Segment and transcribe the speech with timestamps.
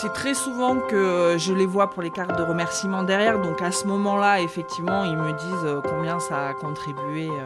[0.00, 3.72] C'est très souvent que je les vois pour les cartes de remerciement derrière, donc à
[3.72, 7.44] ce moment-là, effectivement, ils me disent euh, combien ça a contribué euh,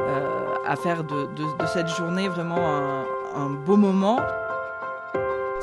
[0.00, 1.28] euh, à faire de,
[1.72, 3.04] cette journée vraiment
[3.36, 4.18] un beau moment.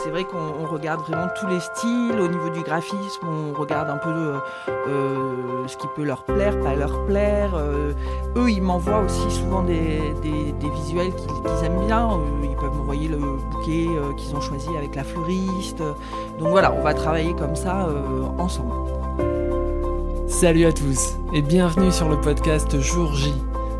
[0.03, 3.87] C'est vrai qu'on on regarde vraiment tous les styles, au niveau du graphisme, on regarde
[3.87, 7.53] un peu euh, ce qui peut leur plaire, pas leur plaire.
[7.53, 7.93] euh,
[8.35, 10.01] eux, ils m'envoient aussi souvent des,
[10.73, 12.13] visuels qu'ils aiment bien.
[12.13, 13.87] Euh, ils peuvent m'envoyer le bouquet
[14.17, 15.83] qu'ils ont choisi avec la fleuriste.
[16.39, 17.87] Donc voilà, on va travailler comme ça
[18.39, 18.73] ensemble.
[20.27, 23.35] Salut à tous et bienvenue sur le podcast Jour J.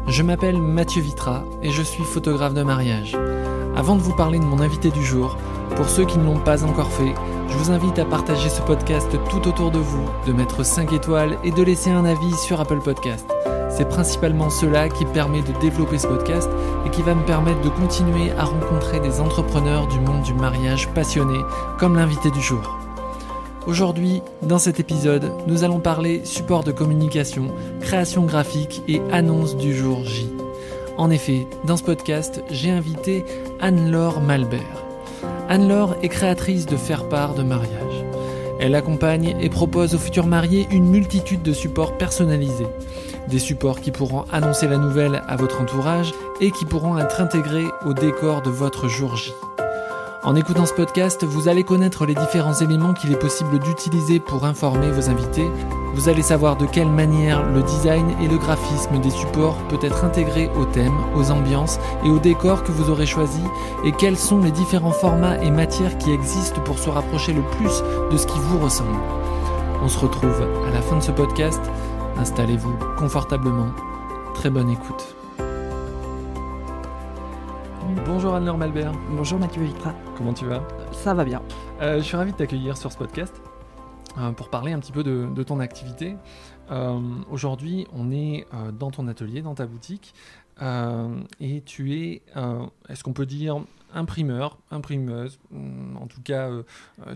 [0.08, 3.18] Je m'appelle Mathieu Vitra et je suis photographe de mariage.
[3.76, 5.38] Avant de vous parler de mon invité du jour,
[5.76, 7.14] pour ceux qui ne l'ont pas encore fait,
[7.50, 11.38] je vous invite à partager ce podcast tout autour de vous, de mettre 5 étoiles
[11.44, 13.26] et de laisser un avis sur Apple Podcast.
[13.70, 16.50] C'est principalement cela qui permet de développer ce podcast
[16.86, 20.90] et qui va me permettre de continuer à rencontrer des entrepreneurs du monde du mariage
[20.90, 21.42] passionnés
[21.80, 22.78] comme l'invité du jour.
[23.68, 29.76] Aujourd'hui, dans cet épisode, nous allons parler support de communication, création graphique et annonce du
[29.76, 30.30] jour J.
[30.98, 33.24] En effet, dans ce podcast, j'ai invité
[33.60, 34.91] Anne-Laure Malbert.
[35.52, 38.06] Anne-Laure est créatrice de faire-part de mariage.
[38.62, 42.68] Elle accompagne et propose aux futurs mariés une multitude de supports personnalisés.
[43.28, 47.68] Des supports qui pourront annoncer la nouvelle à votre entourage et qui pourront être intégrés
[47.86, 49.34] au décor de votre jour J.
[50.24, 54.46] En écoutant ce podcast, vous allez connaître les différents éléments qu'il est possible d'utiliser pour
[54.46, 55.50] informer vos invités.
[55.96, 60.06] Vous allez savoir de quelle manière le design et le graphisme des supports peut être
[60.06, 63.42] intégré au thème, aux ambiances et au décor que vous aurez choisi
[63.84, 67.82] et quels sont les différents formats et matières qui existent pour se rapprocher le plus
[68.12, 69.00] de ce qui vous ressemble.
[69.82, 71.62] On se retrouve à la fin de ce podcast.
[72.18, 73.72] Installez-vous confortablement.
[74.36, 75.16] Très bonne écoute.
[78.14, 80.68] Bonjour Anne-Laure Malbert, Bonjour Mathieu Vitra, comment tu vas?
[80.92, 81.42] Ça va bien.
[81.82, 83.42] Euh, je suis ravi de t'accueillir sur ce podcast
[84.18, 86.18] euh, pour parler un petit peu de, de ton activité.
[86.72, 88.46] Euh, Aujourd'hui, on est
[88.78, 90.14] dans ton atelier, dans ta boutique,
[91.40, 92.22] et tu es,
[92.90, 93.62] est-ce qu'on peut dire,
[93.94, 96.50] imprimeur, imprimeuse, hum, en tout cas,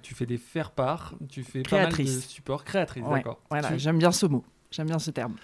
[0.02, 2.28] tu fais des faire-part, tu fais pas mal de Créatrice.
[2.28, 3.40] supports, créatrice, Ouais, d'accord.
[3.50, 5.36] Voilà, Tu- j'aime bien ce mot, j'aime bien ce terme.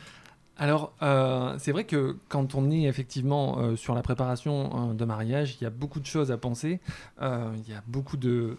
[0.58, 5.06] Alors, euh, c'est vrai que quand on est effectivement euh, sur la préparation euh, de
[5.06, 6.80] mariage, il y a beaucoup de choses à penser.
[7.22, 8.58] Euh, il y a beaucoup de,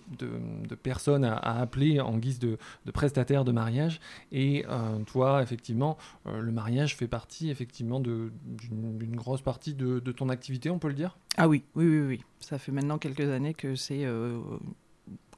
[0.82, 4.00] personnes à, appeler en guise de, de prestataire de mariage.
[4.32, 4.64] Et
[5.06, 10.88] toi, effectivement, le mariage fait partie effectivement d'une grosse partie de, ton activité, on peut
[10.88, 11.16] le dire?
[11.36, 12.24] Ah oui, oui, oui, oui.
[12.40, 14.04] Ça fait maintenant quelques années que c'est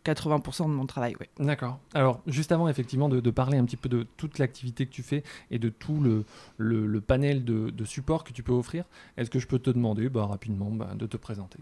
[0.04, 1.28] 80% de mon travail, ouais.
[1.38, 1.78] D'accord.
[1.94, 5.02] Alors, juste avant effectivement de, de parler un petit peu de toute l'activité que tu
[5.02, 6.24] fais et de tout le,
[6.58, 8.84] le- le panel de, de supports que tu peux offrir,
[9.16, 11.58] est-ce que je peux te demander bah, rapidement bah, de te présenter?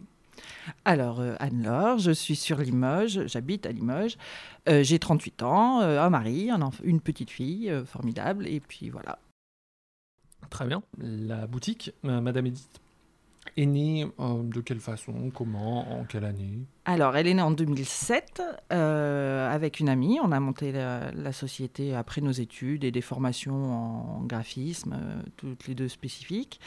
[0.85, 4.17] Alors, euh, Anne-Laure, je suis sur Limoges, j'habite à Limoges.
[4.69, 9.19] Euh, J'ai 38 ans, euh, un mari, un une petite fille, formidable, et puis voilà.
[10.51, 10.83] Très bien.
[10.99, 12.81] La boutique, Madame Edith,
[13.57, 16.67] est née euh, de quelle façon Comment En quelle année?
[16.85, 18.43] Alors, elle est née en 2007
[18.73, 20.19] euh, avec une amie.
[20.23, 25.69] On a monté la, société après nos études et des formations en graphisme, euh, toutes
[25.69, 26.61] les deux spécifiques.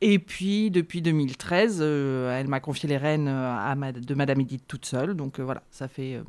[0.00, 5.14] Et puis, depuis 2013, euh, elle m'a confié les rênes de Madame Edith toute seule.
[5.14, 6.20] Donc voilà, ça fait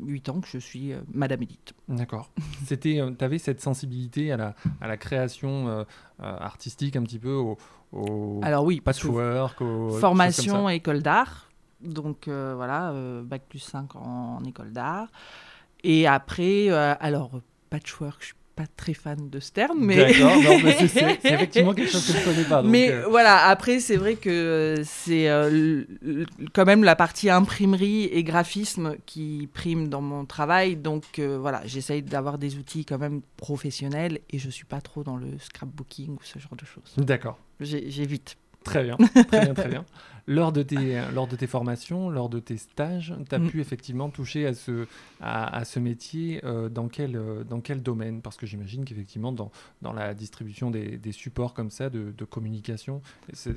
[0.00, 1.74] euh, huit ans que je suis euh, Madame Edith.
[1.88, 2.30] D'accord.
[2.64, 5.84] C'était, tu avais cette sensibilité à la, à la création euh,
[6.20, 7.58] euh, artistique un petit peu, au,
[7.92, 11.50] au Alors oui, patchwork, au formation école d'art.
[11.82, 15.08] Donc euh, voilà, euh, bac plus 5 en, en école d'art.
[15.84, 17.30] Et après, euh, alors
[17.70, 20.32] patchwork, je suis pas très fan de terme, mais D'accord.
[20.88, 22.62] C'est, effectivement quelque chose que je connais pas.
[22.62, 25.84] donc, mais euh, voilà, après c'est vrai que euh, c'est euh,
[26.54, 30.76] quand même la partie imprimerie et graphisme qui prime dans mon travail.
[30.76, 35.04] Donc euh, voilà, j'essaye d'avoir des outils quand même professionnels et je suis pas trop
[35.04, 36.94] dans le scrapbooking ou ce genre de choses.
[36.96, 37.38] D'accord.
[37.60, 38.36] J'évite.
[38.66, 38.96] Très bien,
[39.28, 39.84] très bien, très bien.
[40.28, 43.48] Lors de tes, lors de tes formations, lors de tes stages, tu as Mm.
[43.48, 44.86] pu effectivement toucher à ce,
[45.20, 48.22] à, à ce métier euh, dans, quel, euh, dans quel domaine?
[48.22, 49.52] Parce que j'imagine qu'effectivement, dans,
[49.82, 53.02] dans la distribution des, des supports comme ça, de, de communication,
[53.32, 53.54] c'est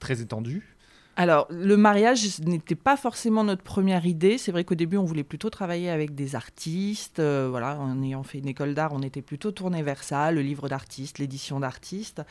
[0.00, 0.74] très étendu.
[1.16, 4.36] Alors, le mariage n'était pas forcément notre première idée.
[4.36, 7.20] C'est vrai qu'au début, on voulait plutôt travailler avec des artistes.
[7.20, 10.40] Euh, voilà, en ayant fait une école d'art, on était plutôt tourné vers ça, le
[10.40, 12.22] livre d'artistes, l'édition d'artistes.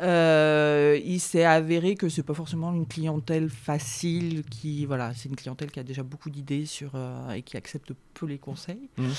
[0.00, 5.36] Euh, il s'est avéré que c'est pas forcément une clientèle facile qui voilà c'est une
[5.36, 9.12] clientèle qui a déjà beaucoup d'idées sur euh, et qui accepte peu les conseils Mhm.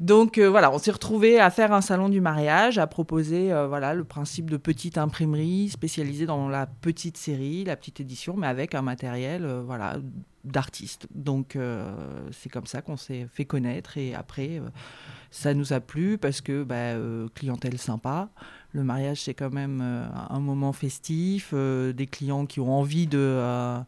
[0.00, 3.94] donc euh, voilà on s'est retrouvé à faire un salon du mariage à proposer voilà
[3.94, 8.74] le principe de petite imprimerie spécialisée dans la petite série la petite édition mais avec
[8.74, 9.96] un matériel voilà
[10.44, 11.58] d'artiste donc
[12.30, 14.60] c'est comme ça qu'on s'est fait connaître et après
[15.30, 16.94] ça nous a plu parce que bah,
[17.34, 18.30] clientèle sympa
[18.76, 23.06] le mariage, c'est quand même euh, un moment festif, euh, des clients qui ont envie
[23.06, 23.80] de, euh,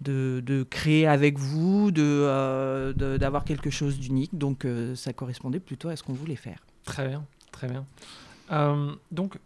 [0.00, 4.36] de, de créer avec vous, de, euh, de- d'avoir quelque chose d'unique.
[4.36, 6.60] Donc, euh, ça correspondait plutôt à ce qu'on voulait faire.
[6.84, 7.84] Très bien, très bien.
[8.50, 9.38] Euh, donc,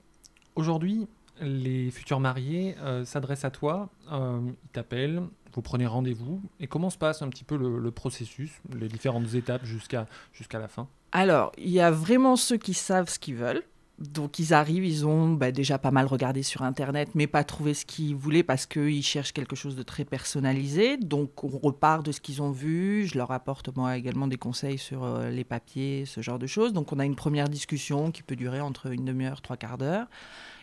[0.55, 1.09] aujourd'hui,
[1.41, 5.23] les futurs mariés s'adressent à toi, ils t'appellent,
[5.53, 6.41] vous prenez rendez-vous.
[6.61, 10.59] Et comment se passe un petit peu le, le processus, les différentes étapes jusqu'à jusqu'à
[10.59, 10.89] la fin?
[11.13, 13.65] Alors, il y a vraiment ceux qui savent ce qu'ils veulent.
[13.99, 17.73] Donc ils arrivent, ils ont bah, déjà pas mal regardé sur Internet, mais pas trouvé
[17.73, 20.99] ce qu'ils voulaient parce qu'ils cherchent quelque chose de très personnalisé.
[20.99, 23.07] Donc on repart de ce qu'ils ont vu.
[23.07, 26.75] Je leur apporte moi également des conseils sur euh, les papiers, ce genre de choses.
[26.75, 30.07] Donc on a une première discussion qui peut durer entre une demi-heure, trois quarts d'heure.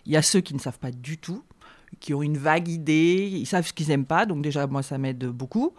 [0.05, 1.43] Il y a ceux qui ne savent pas du tout,
[1.99, 4.27] qui ont une vague idée, ils savent ce qu'ils n'aiment pas.
[4.27, 5.73] Donc déjà moi ça m'aide beaucoup.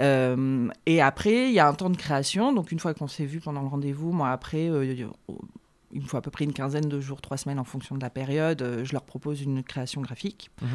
[0.00, 2.52] Euh, et après, il y a un temps de création.
[2.52, 5.10] Donc, une fois qu'on s'est vu pendant le rendez-vous, moi, après, euh,
[5.92, 8.00] il me faut à peu près une quinzaine de jours, trois semaines en fonction de
[8.02, 8.62] la période.
[8.62, 10.68] euh, je leur propose une création graphique, Mhm.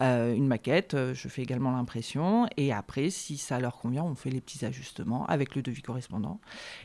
[0.00, 0.94] euh, une maquette.
[0.94, 2.46] euh, je fais également l'impression.
[2.56, 6.40] Et après, si ça leur convient, on fait les petits ajustements avec le devis correspondant.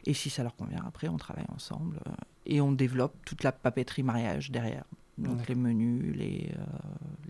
[0.06, 2.00] Et si ça leur convient, après, on travaille ensemble
[2.46, 4.84] et on développe toute la papeterie mariage derrière.
[5.18, 6.64] Donc, les menus, les euh,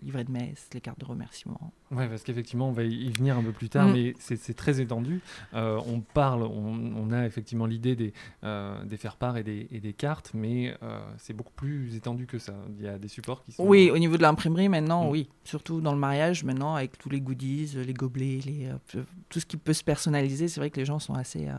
[0.02, 1.72] livrets de messe, les cartes de remerciement.
[1.90, 3.92] Oui, parce qu'effectivement, on va y venir un peu plus tard, Mm.
[3.92, 5.20] mais c'est c'est très étendu.
[5.54, 8.12] Euh, on parle, on, on a effectivement l'idée des,
[8.44, 12.38] euh, des faire-part et des, et des cartes, mais euh, c'est beaucoup plus étendu que
[12.38, 12.54] ça.
[12.78, 13.64] Il y a des supports qui sont...
[13.66, 15.10] Oui, au niveau de l'imprimerie, maintenant, Mm.
[15.10, 15.28] oui.
[15.44, 19.46] Surtout dans le mariage, maintenant, avec tous les goodies, les gobelets, les, euh, tout ce
[19.46, 21.52] qui peut se personnaliser, c'est vrai que les gens sont assez, euh,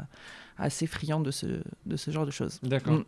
[0.60, 2.60] assez friands de ce, de ce genre de choses.
[2.62, 2.94] D'accord.
[3.00, 3.04] Mm.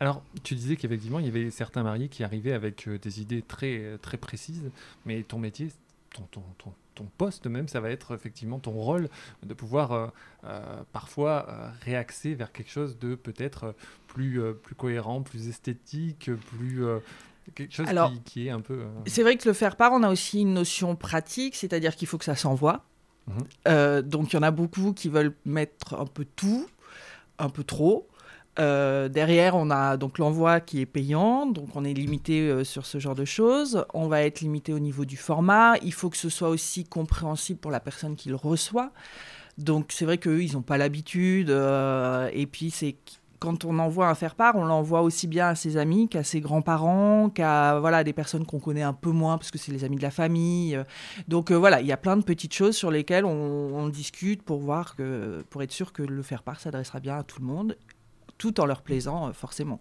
[0.00, 3.42] Alors, tu disais qu'effectivement, il y avait certains mariés qui arrivaient avec euh, des idées
[3.42, 4.70] très, très précises,
[5.06, 5.70] mais ton métier,
[6.14, 9.08] ton, ton, ton, ton poste même, ça va être effectivement ton rôle
[9.42, 10.06] de pouvoir euh,
[10.44, 13.72] euh, parfois euh, réaxer vers quelque chose de peut-être euh,
[14.08, 16.84] plus, euh, plus cohérent, plus esthétique, plus...
[16.84, 16.98] euh,
[17.54, 18.74] quelque chose Alors, qui, qui est un peu...
[18.80, 22.18] euh, C'est vrai que le faire-part, on a aussi une notion pratique, c'est-à-dire qu'il faut
[22.18, 22.84] que ça s'envoie.
[23.26, 23.34] Mhm.
[23.68, 26.66] Euh, donc, il y en a beaucoup qui veulent mettre un peu tout,
[27.38, 28.08] un peu trop.
[28.60, 32.86] Euh, derrière, on a donc l'envoi qui est payant, donc on est limité euh, sur
[32.86, 33.84] ce genre de choses.
[33.94, 35.76] On va être limité au niveau du format.
[35.82, 38.92] Il faut que ce soit aussi compréhensible pour la personne qui le reçoit.
[39.58, 41.50] Donc c'est vrai qu'eux, ils n'ont pas l'habitude.
[41.50, 45.54] euh, et puis c'est qu- quand on envoie un faire-part, on l'envoie aussi bien à
[45.54, 49.50] ses amis qu'à ses grands-parents, qu'à voilà, des personnes qu'on connaît un peu moins parce
[49.50, 50.78] que c'est les amis de la famille.
[51.28, 53.30] Donc voilà, il y a plein de petites choses sur lesquelles on,
[53.74, 57.40] on discute pour voir que, pour être sûr que le faire-part s'adressera bien à tout
[57.40, 57.76] le monde,
[58.38, 59.80] tout en leur plaisant euh, forcément.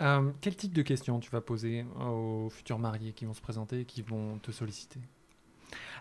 [0.00, 3.80] euh, quel type de questions tu vas poser aux futurs mariés qui vont se présenter
[3.80, 5.00] et qui vont te solliciter?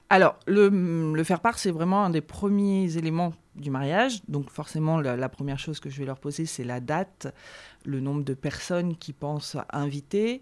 [0.10, 4.22] Alors, le, le faire-part, c'est vraiment un des premiers éléments du mariage.
[4.28, 7.34] Donc, forcément, la, la première chose que je vais leur poser, c'est la date,
[7.86, 10.42] le nombre de personnes qui pensent inviter,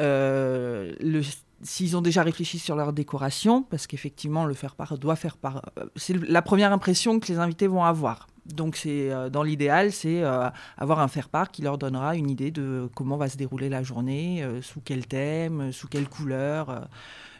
[0.00, 1.22] euh, le-
[1.62, 5.62] s'ils ont déjà réfléchi sur leur décoration, parce qu'effectivement, le faire-part doit faire part.
[5.96, 8.28] C'est la première impression que les invités vont avoir.
[8.48, 12.50] Donc, c'est euh, dans l'idéal, c'est euh, avoir un faire-part qui leur donnera une idée
[12.50, 16.88] de comment va se dérouler la journée, euh, sous quel thème, sous quelle couleur.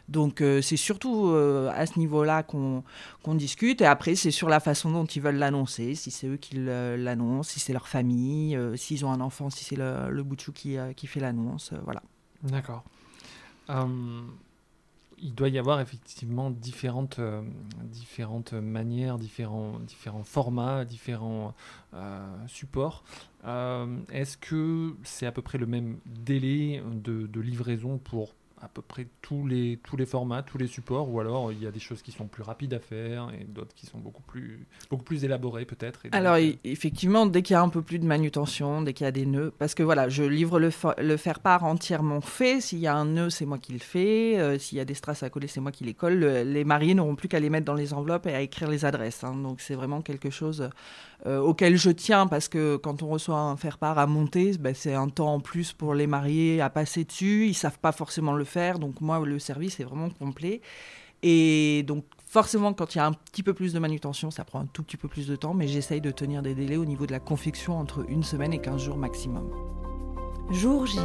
[0.07, 1.35] Donc c'est surtout
[1.71, 2.83] à ce niveau-là qu'on
[3.35, 3.81] discute.
[3.81, 7.51] Et après, c'est sur la façon dont ils veulent l'annoncer, si c'est eux qui l'annoncent,
[7.51, 11.05] si c'est leur famille, s'ils ont un enfant, si c'est le, le boutchou qui, qui
[11.05, 11.73] fait l'annonce.
[11.85, 12.01] voilà.
[12.41, 12.83] D'accord.
[13.69, 14.21] Euh,
[15.21, 17.41] il doit y avoir effectivement différentes, euh,
[18.61, 19.79] manières, différents,
[20.23, 21.53] formats, différents
[21.93, 23.03] euh, supports.
[23.45, 28.81] Euh, Est-ce que c'est à peu près le même délai de livraison pour à peu
[28.81, 31.79] près tous les, tous les formats, tous les supports, ou alors il y a des
[31.79, 35.23] choses qui sont plus rapides à faire et d'autres qui sont beaucoup plus, beaucoup plus
[35.23, 38.93] élaborées peut-être Alors, euh, effectivement, dès qu'il y a un peu plus de manutention, dès
[38.93, 42.61] qu'il y a des nœuds, parce que voilà, je livre le, le faire-part entièrement fait.
[42.61, 44.37] S'il y a un nœud, c'est moi qui le fais.
[44.39, 46.15] Euh, S'il y a des strass à coller, c'est moi qui les colle.
[46.19, 48.85] Le- les mariés n'auront plus qu'à les mettre dans les enveloppes et à écrire les
[48.85, 49.23] adresses.
[49.23, 49.35] hein.
[49.35, 50.69] Donc, c'est vraiment quelque chose
[51.25, 54.93] euh, auquel je tiens, parce que quand on reçoit un faire-part à monter, ben, c'est
[54.93, 57.47] un temps en plus pour les mariés à passer dessus.
[57.47, 58.79] Ils savent pas forcément le faire.
[58.79, 60.61] Donc, moi, le service est vraiment complet.
[61.21, 64.61] Et donc, forcément, quand il y a un petit peu plus de manutention, ça prend
[64.61, 67.05] un tout petit peu plus de temps, mais j'essaye de tenir des délais au niveau
[67.05, 69.49] de la confection entre une semaine et 15 jours maximum.
[70.51, 70.99] Jour J.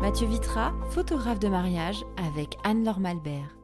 [0.00, 3.57] Mathieu Vitra, photographe de mariage avec Anne-Laure Malbert.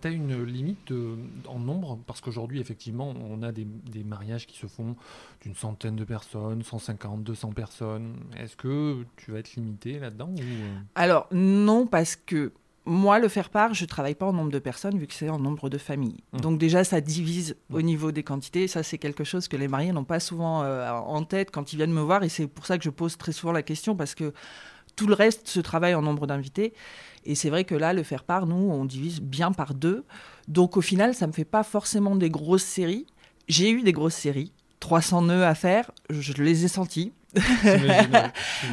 [0.00, 1.98] Tu as une limite euh, en nombre?
[2.06, 4.96] Parce qu'aujourd'hui, effectivement, on a des, des mariages qui se font
[5.42, 8.14] d'une centaine de personnes, 150, 200 personnes.
[8.38, 10.40] Est-ce que tu vas être limité là-dedans ou...
[10.40, 10.74] euh?
[10.94, 12.52] Alors non, parce que
[12.86, 15.38] moi, le faire part, je travaille pas en nombre de personnes vu que c'est en
[15.38, 16.22] nombre de familles.
[16.34, 16.40] Mm.
[16.40, 17.82] Donc déjà, ça divise au Mm.
[17.82, 18.68] niveau des quantités.
[18.68, 21.76] Ça, c'est quelque chose que les mariés n'ont pas souvent euh, en tête quand ils
[21.76, 22.22] viennent me voir.
[22.24, 24.34] Et c'est pour ça que je pose très souvent la question parce que
[24.96, 26.72] tout le reste se travaille en nombre d'invités.
[27.24, 30.04] Et c'est vrai que là, le faire part, nous, on divise bien par deux.
[30.48, 33.06] Donc au final, ça me fait pas forcément des grosses séries.
[33.48, 34.52] J'ai eu des grosses séries.
[34.80, 37.12] 300 nœuds à faire, je les ai sentis.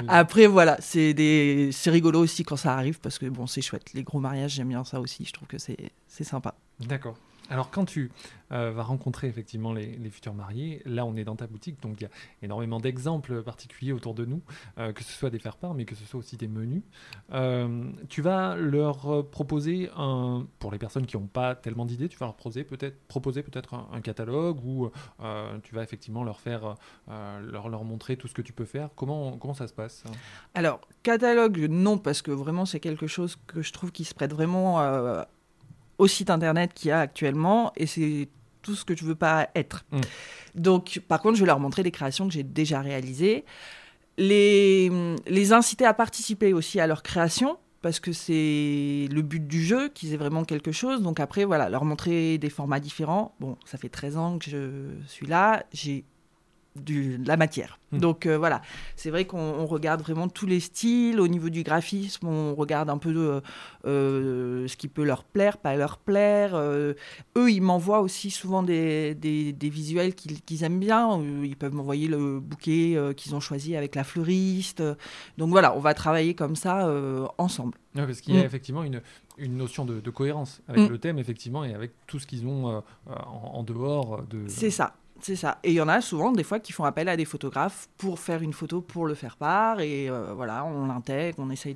[0.09, 1.69] Après, voilà, c'est des...
[1.71, 3.93] c'est rigolo aussi quand ça arrive parce que bon, c'est chouette.
[3.93, 5.23] Les gros mariages, j'aime bien ça aussi.
[5.25, 6.53] Je trouve que c'est c'est sympa.
[6.81, 7.15] D'accord.
[7.51, 8.12] Alors quand tu
[8.53, 12.03] euh, vas rencontrer effectivement les, futurs mariés, là on est dans ta boutique, donc il
[12.03, 12.10] y a
[12.41, 14.41] énormément d'exemples particuliers autour de nous,
[14.77, 16.81] euh, que ce soit des faire-part, mais que ce soit aussi des menus.
[17.34, 22.17] Euh, tu vas leur proposer un, pour les personnes qui n'ont pas tellement d'idées, tu
[22.17, 24.89] vas leur proposer peut-être proposer peut-être un, catalogue ou
[25.63, 26.75] tu vas effectivement leur faire
[27.08, 28.89] leur, leur montrer tout ce que tu peux faire.
[28.96, 30.05] Comment comment ça se passe?
[30.55, 34.34] Alors, catalogue, non, parce que vraiment, c'est quelque chose que je trouve qui se prête
[34.34, 34.79] vraiment
[36.01, 37.72] au site internet qu'il y a actuellement.
[37.77, 38.27] Et c'est
[38.63, 39.86] tout ce que je veux pas être.
[39.91, 40.00] Mm.
[40.55, 43.46] Donc, par contre, je vais leur montrer des créations que j'ai déjà réalisées.
[44.17, 44.91] Les,
[45.27, 47.58] les inciter à participer aussi à leur création.
[47.84, 51.01] Parce que c'est le but du jeu, qu'ils aient vraiment quelque chose.
[51.01, 53.34] Donc après, voilà, leur montrer des formats différents.
[53.39, 55.63] Bon, ça fait 13 ans que je suis là.
[55.74, 56.03] J'ai
[56.75, 57.79] du, de la matière.
[57.91, 57.97] Mm.
[57.99, 58.61] Donc euh, voilà,
[58.95, 61.19] c'est vrai qu'on on regarde vraiment tous les styles.
[61.19, 63.41] Au niveau du graphisme, on regarde un peu euh,
[63.85, 66.55] euh, ce qui peut leur plaire, pas leur plaire.
[66.55, 66.95] Eux,
[67.37, 71.21] ils m'envoient aussi souvent des, des- des visuels qu'ils aiment bien.
[71.43, 74.81] Ils peuvent m'envoyer le bouquet qu'ils ont choisi avec la fleuriste.
[75.37, 76.89] Donc voilà, on va travailler comme ça
[77.37, 77.77] ensemble.
[77.95, 78.45] Ouais, parce qu'il y a Mm.
[78.45, 79.01] effectivement une,
[79.37, 80.91] une notion de, de cohérence avec Mm.
[80.91, 83.13] le thème, effectivement, et avec tout ce qu'ils ont en,
[83.53, 84.47] en dehors de.
[84.47, 84.93] C'est ça.
[85.21, 85.59] C'est ça.
[85.63, 88.19] Et il y en a souvent, des fois, qui font appel à des photographes pour
[88.19, 89.79] faire une photo, pour le faire part.
[89.79, 91.75] Et euh, voilà, on l'intègre, on essaye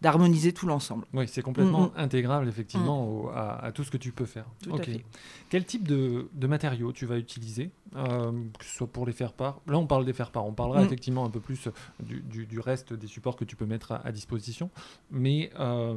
[0.00, 1.06] d'harmoniser tout l'ensemble.
[1.12, 4.44] Oui, c'est complètement Mm, intégrable, effectivement, au- à, à tout ce que tu peux faire.
[4.62, 4.80] Tout Ok.
[4.80, 5.04] à fait.
[5.48, 9.32] Quel type de, de matériaux tu vas utiliser, euh, que ce soit pour les faire
[9.32, 9.60] part?
[9.66, 10.46] Là, on parle des faire part.
[10.46, 10.86] On parlera Mm.
[10.86, 11.68] effectivement un peu plus
[12.00, 14.70] du, du- du reste des supports que tu peux mettre à, à disposition.
[15.10, 15.96] Mais euh,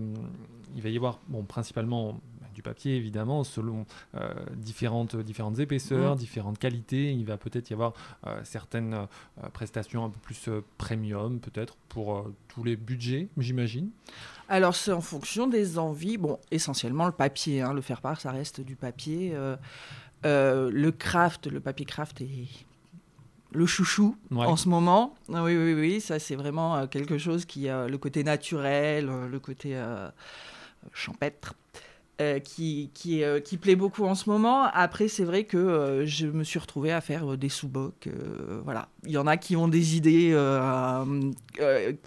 [0.76, 2.20] il va y avoir, bon, principalement
[2.54, 6.18] du papier, évidemment, selon euh, différentes, différentes épaisseurs, Mm.
[6.18, 7.12] différentes qualités.
[7.12, 7.94] Il va peut-être y avoir
[8.28, 13.90] euh, certaines euh, prestations un peu plus premium, peut-être, pour tous les budgets, j'imagine.
[14.50, 16.18] Alors, c'est en fonction des envies.
[16.18, 17.62] Bon, essentiellement, le papier.
[17.62, 19.36] hein, le faire part, ça reste du papier.
[20.24, 22.48] le craft, le papier craft est
[23.56, 24.48] le chouchou Ouais.
[24.48, 25.14] en ce moment.
[25.32, 29.10] Ah Oui, oui, oui, ça, c'est vraiment euh, quelque chose qui a le côté naturel,
[29.10, 29.80] euh, le côté
[30.92, 31.54] champêtre.
[32.22, 32.92] Euh, qui,
[33.24, 34.66] euh, qui plaît beaucoup en ce moment.
[34.66, 38.08] Après, c'est vrai que euh, je me suis retrouvée à faire des sous-bocs.
[38.64, 38.88] voilà.
[39.04, 40.32] Il y en a qui ont des idées.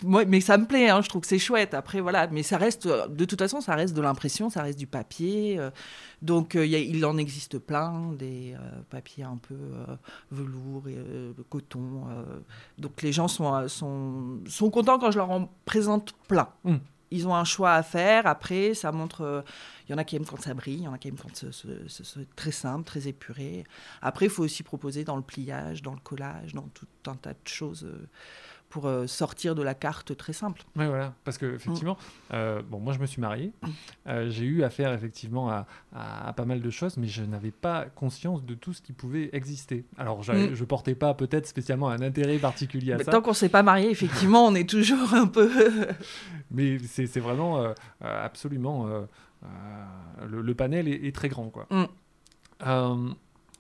[0.05, 1.75] moi, mais ça me plaît, hein, je trouve que c'est chouette.
[1.75, 2.29] Après, voilà.
[2.29, 5.59] Mais ça reste, de toute façon, ça reste de l'impression, ça reste du papier.
[6.23, 8.55] donc, il en existe plein, des
[8.91, 9.57] papiers un peu
[10.31, 10.99] velours et
[11.51, 12.05] coton.
[12.79, 16.49] donc, les gens sont, sont, sont contents quand je leur en présente plein.
[16.63, 16.77] Mm.
[17.11, 18.27] Ils ont un choix à faire.
[18.27, 19.23] Après, ça montre.
[19.23, 19.43] euh,
[19.89, 21.17] Il y en a qui aiment quand ça brille, il y en a qui aiment
[21.17, 23.65] quand c'est très simple, très épuré.
[24.03, 27.35] Après, il faut aussi proposer dans le pliage, dans le collage, dans tout un tas
[27.35, 28.07] de choses euh,
[28.69, 30.63] pour euh, sortir de la carte très simple.
[30.77, 31.97] Oui, voilà, parce que effectivement,
[32.35, 33.53] euh, bon, moi je me suis marié,
[34.07, 37.53] euh, j'ai eu affaire effectivement à, à- à pas mal de choses, mais je n'avais
[37.53, 39.85] pas conscience de tout ce qui pouvait exister.
[39.97, 40.55] Alors, j'avais- Mm.
[40.55, 43.49] je portais pas peut-être spécialement un intérêt particulier à Mais ça, tant qu'on ne s'est
[43.49, 45.49] pas marié, effectivement, on est toujours un peu.
[46.51, 48.87] mais c'est vraiment absolument
[50.27, 51.67] le, le panel est, est très grand, quoi.
[51.71, 51.85] Mm.
[52.67, 53.09] Euh,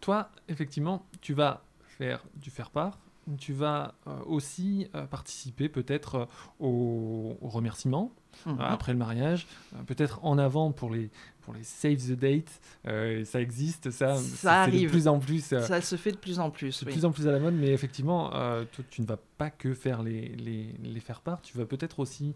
[0.01, 2.99] toi, effectivement, tu vas faire du faire part.
[3.39, 6.25] Tu vas euh, aussi euh, participer peut-être euh,
[6.61, 8.13] au, au remerciement
[8.45, 8.59] Mhm.
[8.61, 9.47] après le mariage,
[9.87, 11.09] peut-être en avant pour les,
[11.41, 14.91] pour les save the date, euh, ça existe, ça, Ça c'est de arrive.
[14.91, 16.81] plus en plus, euh, Ça se fait de plus en plus.
[16.83, 16.93] de oui.
[16.93, 19.73] plus en plus à la mode, mais effectivement, euh, toi, tu ne vas pas que
[19.73, 22.35] faire les, les, les faire part, tu vas peut-être aussi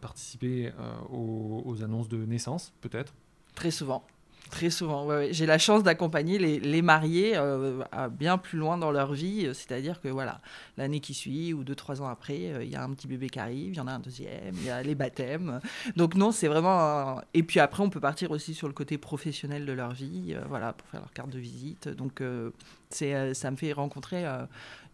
[0.00, 0.72] participer
[1.10, 3.12] aux, aux annonces de naissance, peut-être.
[3.56, 4.04] Très souvent.
[4.50, 5.28] Très souvent, ouais, ouais.
[5.32, 9.46] j'ai la chance d'accompagner les, les mariés euh, à bien plus loin dans leur vie,
[9.46, 10.40] euh, c'est-à-dire que voilà,
[10.76, 13.28] l'année qui suit ou deux trois ans après, euh, il y a un petit bébé
[13.28, 15.60] qui arrive, il y en a un deuxième, il y a les baptêmes.
[15.96, 16.78] Donc non, c'est vraiment.
[17.18, 20.34] un- Et puis après, on peut partir aussi sur le côté professionnel de leur vie,
[20.34, 21.88] euh, voilà, pour faire leur carte de visite.
[21.88, 22.22] Donc
[22.88, 24.24] c'est, ça me fait rencontrer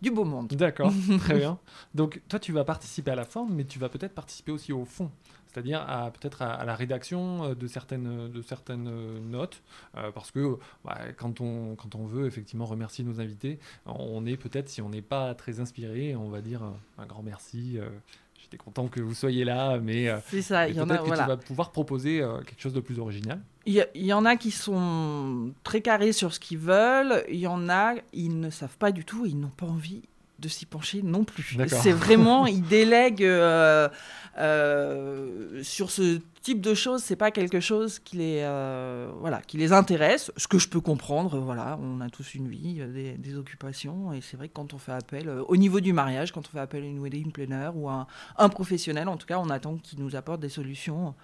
[0.00, 0.48] du beau monde.
[0.48, 1.58] D'accord, très bien.
[1.94, 4.84] Donc toi, tu vas participer à la forme, mais tu vas peut-être participer aussi au
[4.84, 5.10] fond,
[5.52, 9.62] c'est-à-dire à peut-être à, à la rédaction euh, de certaines de certaines euh, notes,
[9.96, 14.36] euh, parce que bah, quand on quand on veut effectivement remercier nos invités, on est
[14.36, 16.62] peut-être si on n'est pas très inspiré, on va dire
[16.98, 17.78] un, grand merci.
[17.78, 17.88] euh,
[18.40, 20.98] J'étais content que vous soyez là, mais C'est ça, il y en a.
[20.98, 21.22] que Voilà.
[21.22, 23.40] tu vas pouvoir proposer quelque chose de plus original.
[23.66, 27.22] Il y, y en a qui sont très carrés sur ce qu'ils veulent.
[27.28, 30.02] Il y en a, ils ne savent pas du tout et ils n'ont pas envie
[30.42, 31.56] de s'y pencher non plus.
[31.68, 33.88] C'est vraiment, ils délèguent euh,
[34.38, 37.02] euh, sur ce type de choses.
[37.02, 40.32] C'est pas quelque chose qui les, euh, voilà, qui les intéresse.
[40.36, 41.38] Ce que je peux comprendre.
[41.38, 44.78] Voilà, on a tous une vie, des, des occupations, et c'est vrai que quand on
[44.78, 47.88] fait appel, au niveau du mariage, quand on fait appel à une wedding planner ou
[47.88, 48.06] à un,
[48.36, 51.14] un professionnel, en tout cas, on attend qu'il nous apporte des solutions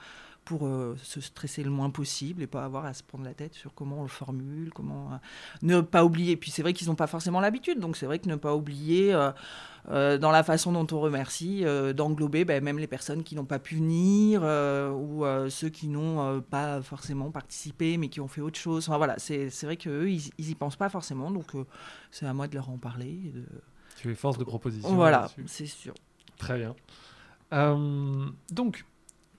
[0.49, 3.53] pour euh, se stresser le moins possible et pas avoir à se prendre la tête
[3.53, 5.17] sur comment on le formule, comment euh,
[5.61, 6.39] ne pas oublier.
[6.39, 9.13] Puis c'est vrai qu'ils n'ont pas forcément l'habitude, donc c'est vrai que ne pas oublier
[9.13, 11.65] euh, dans la façon dont on remercie,
[11.95, 16.81] d'englober ben, même les personnes qui n'ont pas pu venir ou ceux qui n'ont pas
[16.81, 18.89] forcément participé mais qui ont fait autre chose.
[18.89, 21.53] Enfin, voilà, c'est vrai qu'eux, ils, ils y pensent pas forcément, donc
[22.11, 23.21] c'est à moi de leur en parler.
[23.27, 23.45] et de-
[23.97, 24.95] Tu es force de proposition.
[24.95, 25.93] Voilà, c'est sûr.
[26.39, 26.75] Très bien.
[28.51, 28.85] Donc,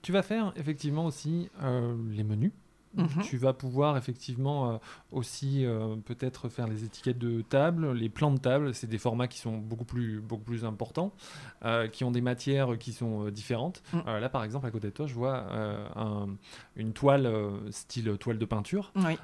[0.02, 2.52] tu vas faire effectivement aussi euh, les menus.
[2.96, 3.22] Mhm.
[3.22, 4.76] Tu vas pouvoir effectivement euh,
[5.12, 8.74] aussi euh, peut-être faire les étiquettes de table, les plans de table.
[8.74, 11.12] C'est des formats qui sont beaucoup plus, beaucoup plus importants,
[11.64, 13.82] euh, qui ont des matières qui sont différentes.
[13.92, 13.98] Mm.
[14.20, 15.46] Là, par exemple, à côté de toi, je vois
[15.96, 16.26] un-
[16.76, 17.32] une toile
[17.70, 19.16] style toile de peinture Oui,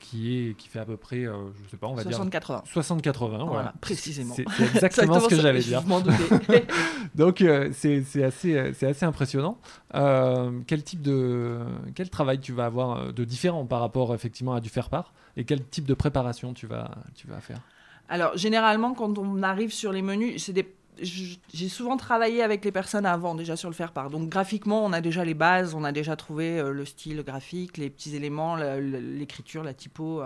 [0.00, 2.64] qui, est, qui fait à peu près, je sais pas, on va dire 60-80.
[2.64, 3.28] 60-80.
[3.28, 4.34] Voilà, Voilà, précisément.
[4.34, 4.44] C'est
[4.74, 5.82] exactement ce que j'allais dire.
[7.14, 9.58] Donc c'est assez, assez impressionnant.
[9.92, 11.58] Quel type de
[11.94, 15.12] quel travail tu vas avoir euh, de différent par rapport effectivement à du faire part
[15.36, 17.60] et quel type de préparation tu vas tu vas faire?
[18.08, 20.74] Alors, généralement, quand on arrive sur les menus, c'est des...
[21.02, 24.10] J'ai souvent travaillé avec les personnes avant, déjà sur le faire-part.
[24.10, 27.78] Donc, graphiquement, on a déjà les bases, on a déjà trouvé euh, le style graphique,
[27.78, 30.22] les petits éléments, l'écriture, la typo.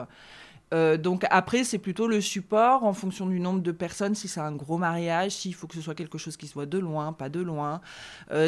[0.75, 0.97] euh.
[0.99, 4.53] Donc, après, c'est plutôt le support en fonction du nombre de personnes, si c'est un
[4.53, 7.41] gros mariage, s'il faut que ce soit quelque chose qui soit de loin, pas de
[7.41, 7.81] loin.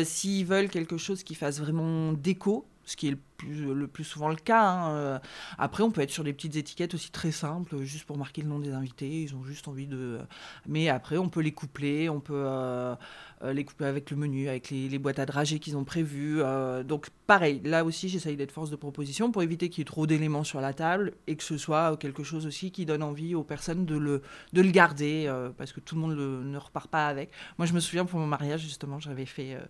[0.05, 4.37] S'ils veulent quelque chose qui fasse vraiment déco, ce qui est le plus, souvent le
[4.37, 4.63] cas.
[4.63, 5.19] hein, euh,
[5.59, 8.49] après, on peut être sur des petites étiquettes aussi très simples, juste pour marquer le
[8.49, 9.23] nom des invités.
[9.23, 10.19] Ils ont juste envie de.
[10.67, 12.97] Mais après, on peut les coupler, on peut euh,
[13.43, 16.43] les couper avec le menu, avec les, les boîtes à dragées qu'ils ont prévues.
[16.43, 19.85] euh, donc, pareil, là aussi, j'essaye d'être force de proposition pour éviter qu'il y ait
[19.87, 23.35] trop d'éléments sur la table et que ce soit quelque chose aussi qui donne envie
[23.35, 24.21] aux personnes de le,
[24.53, 27.31] de le garder euh, parce que tout le monde le- ne repart pas avec.
[27.59, 29.61] Moi, je me souviens pour mon mariage, justement, j'avais fait euh,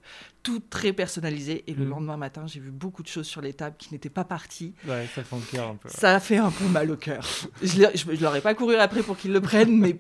[0.43, 1.91] tout très personnalisé et le Mhm.
[1.91, 4.75] lendemain matin, j'ai vu beaucoup de choses sur les tables qui n'étaient pas parties.
[4.89, 5.89] Ouais, ça fait un peu.
[5.89, 7.25] Ça a fait un peu mal au cœur.
[7.63, 9.97] Je, leur ai pas couru après pour qu'ils le prennent, mais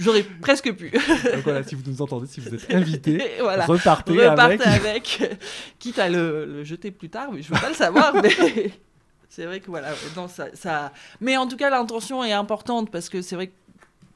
[0.00, 0.90] j'aurais presque pu.
[0.90, 3.66] Donc voilà, si vous nous entendez, si vous êtes invité, voilà.
[3.66, 5.20] repartez, Repartez avec.
[5.20, 5.38] avec,
[5.78, 8.14] quitte à le, le jeter plus tard, mais je veux pas le savoir.
[8.14, 8.30] mais
[9.28, 10.92] c'est vrai que voilà, non, ça, ça.
[11.20, 13.52] Mais en tout cas, l'intention est importante parce que c'est vrai que,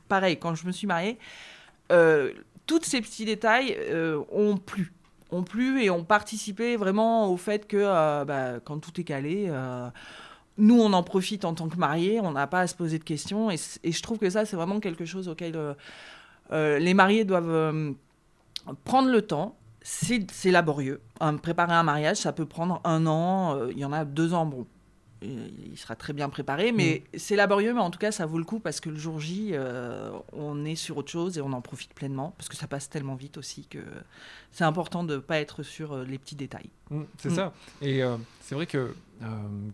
[0.09, 1.19] pareil, quand je me suis mariée,
[1.93, 2.33] euh,
[2.67, 4.93] tous ces petits détails euh, ont plu.
[5.31, 9.47] Ont plu et ont participé vraiment au fait que euh, bah, quand tout est calé,
[9.49, 9.89] euh,
[10.59, 13.05] nous on en profite en tant que mariés, on n'a pas à se poser de
[13.05, 13.51] questions.
[13.51, 15.75] Et, je trouve que ça, c'est vraiment quelque chose auquel euh,
[16.53, 17.93] euh, les mariés doivent euh,
[18.85, 19.57] prendre le temps.
[19.83, 21.01] C'est laborieux.
[21.21, 23.57] Hein, préparer un mariage, ça peut prendre un an.
[23.57, 24.67] euh, Il y en a deux ans, bon.
[25.23, 28.45] Il sera très bien préparé, mais c'est laborieux, mais en tout cas, ça vaut le
[28.45, 29.55] coup parce que le jour J,
[30.35, 33.15] on est sur autre chose et on en profite pleinement parce que ça passe tellement
[33.15, 33.79] vite aussi que
[34.53, 36.69] c'est important de ne pas être sur les petits détails.
[36.91, 37.35] Mm, c'est Mm.
[37.37, 37.53] ça.
[37.81, 38.03] Et
[38.43, 39.27] c'est vrai que euh,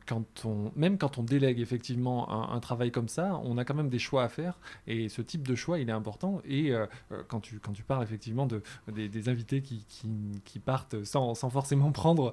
[0.07, 3.75] quand on, même quand on délègue effectivement un, un travail comme ça, on a quand
[3.75, 4.59] même des choix à faire.
[4.87, 6.41] Et ce type de choix, il est important.
[6.45, 10.09] Et euh, euh, quand, tu, quand tu parles effectivement de, des, des invités qui, qui,
[10.45, 12.33] qui partent sans, sans forcément prendre.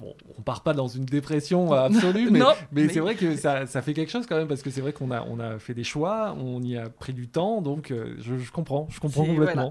[0.00, 3.36] bon, on part pas dans une dépression absolue, mais, Non, mais mais- c'est vrai que
[3.36, 5.58] ça, ça fait quelque chose quand même, parce que c'est vrai qu'on a, on a
[5.58, 7.60] fait des choix, on y a pris du temps.
[7.62, 9.68] Donc euh, je, je comprends, je comprends complètement.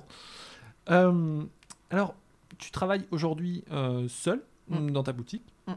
[0.87, 2.15] Alors,
[2.57, 3.63] tu travailles aujourd'hui
[4.07, 4.91] seul Mm.
[4.91, 5.43] dans ta boutique?
[5.67, 5.71] Mm.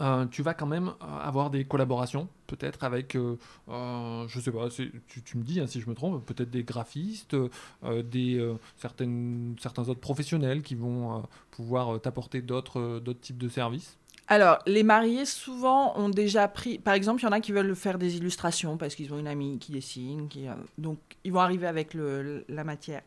[0.00, 4.50] Euh, tu vas quand même euh, avoir des collaborations, peut-être avec, euh, euh, je sais
[4.50, 8.54] pas, tu, tu me dis hein, si je me trompe, peut-être des graphistes, euh, des,
[8.76, 13.96] certaines, certains autres professionnels qui vont pouvoir t'apporter d'autres d'autres types de services.
[14.26, 16.78] Alors, les mariés, souvent, ont déjà pris...
[16.78, 19.26] Par exemple, il y en a qui veulent faire des illustrations parce qu'ils ont une
[19.26, 20.28] amie qui dessine.
[20.28, 20.46] Qui,
[20.78, 23.02] donc, ils vont arriver avec le, la matière.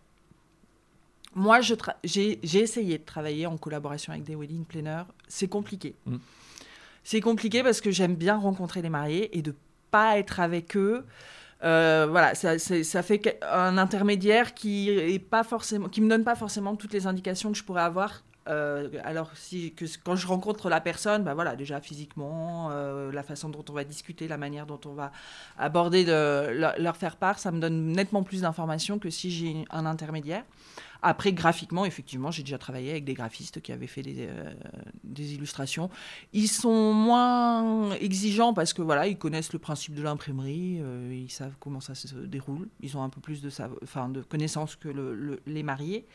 [1.33, 5.05] Moi, j'ai essayé de travailler en collaboration avec des wedding planners.
[5.27, 5.95] C'est compliqué.
[6.05, 6.17] Mm.
[7.09, 9.55] C'est compliqué parce que j'aime bien rencontrer les mariés et de
[9.91, 11.05] pas être avec eux.
[11.63, 16.75] Euh, voilà, ça, fait un intermédiaire qui est pas forcément, qui me donne pas forcément
[16.75, 18.25] toutes les indications que je pourrais avoir.
[18.49, 23.23] Euh, alors si que quand je rencontre la personne, bah voilà, déjà physiquement, euh, la
[23.23, 25.13] façon dont on va discuter, la manière dont on va
[25.57, 29.85] aborder de, leur, faire part, ça me donne nettement plus d'informations que si j'ai un
[29.85, 30.43] intermédiaire.
[31.01, 34.29] Après, graphiquement, effectivement, j'ai déjà travaillé avec des graphistes qui avaient fait des,
[35.03, 35.89] des, illustrations.
[36.33, 40.81] Ils sont moins exigeants parce que voilà, ils connaissent le principe de l'imprimerie,
[41.11, 43.49] ils savent comment ça se déroule, ils ont un peu plus de,
[43.83, 46.05] enfin, de connaissances que le, les mariés.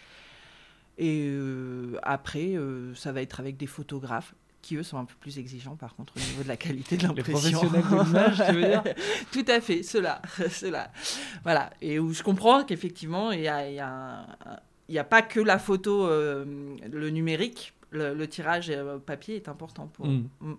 [0.98, 5.14] Et euh, après, euh, ça va être avec des photographes qui, eux, sont un peu
[5.18, 7.32] plus exigeants, par contre, au niveau de la qualité de l'impression.
[7.32, 8.84] Les professionnels de l'image, tu veux dire?
[9.32, 10.22] Tout à fait, cela.
[10.50, 10.92] cela.
[11.42, 11.70] Voilà.
[11.80, 14.26] Et où je comprends qu'effectivement, il a, y a,
[14.94, 16.44] y a, pas que la photo, euh,
[16.90, 17.74] le numérique.
[17.90, 18.72] Le, tirage
[19.04, 20.06] papier est important pour.
[20.06, 20.28] Mm.
[20.40, 20.54] Mm.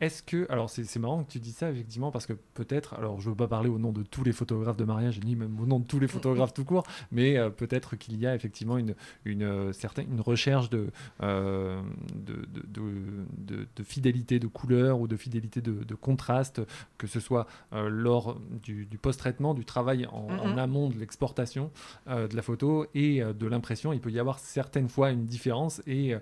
[0.00, 3.30] Est-ce que, alors c'est marrant que tu dis ça effectivement parce que peut-être, alors je
[3.30, 5.80] veux pas parler au nom de tous les photographes de mariage ni même au nom
[5.80, 9.42] de tous les photographes tout court, mais euh, peut-être qu'il y a effectivement une, une,
[9.42, 10.90] euh, certaine, une recherche de,
[11.22, 11.80] euh,
[12.14, 16.60] de, de, de, fidélité de couleur ou de fidélité de, contraste,
[16.98, 20.58] que ce soit lors du, post-traitement, du travail en, mm-hmm.
[20.58, 21.70] amont de l'exportation
[22.06, 23.92] de la photo et de l'impression.
[23.92, 26.14] Il peut y avoir certaines fois une différence et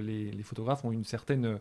[0.00, 1.58] les, les, photographes ont une certaine,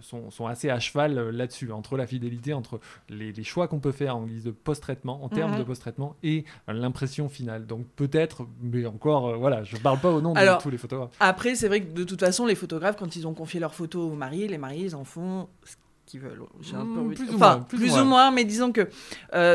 [0.00, 3.92] sont, sont assez à cheval euh, là-dessus, entre la fidélité, entre les, choix qu'on peut
[3.92, 5.64] faire en guise de post-traitement, en termes de mhm.
[5.64, 7.66] post-traitement, et euh, l'impression finale.
[7.66, 11.10] Donc peut-être, mais encore, euh, voilà, je parle pas au nom de tous les photographes.
[11.20, 14.10] Après, c'est vrai que de toute façon, les photographes, quand ils ont confié leurs photos
[14.10, 16.42] aux mariés, les mariés, ils en font ce qu'ils veulent.
[16.74, 17.00] Un peu...
[17.00, 18.30] Hmm, plus, ou moins, plus, ou, moins.
[18.30, 18.88] mais disons que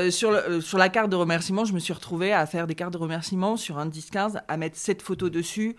[0.10, 2.98] sur, sur la carte de remerciement, je me suis retrouvée à faire des cartes de
[2.98, 5.76] remerciement sur un 10-15, à mettre cette photos dessus.